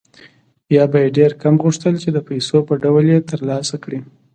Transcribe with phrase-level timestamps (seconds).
[0.75, 3.99] یا به یې ډېر کم غوښتل چې د پیسو په ډول یې ترلاسه کړي